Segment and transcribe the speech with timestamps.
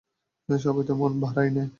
[0.49, 1.69] সবাই তো এমন, ভাড়াই নেয়।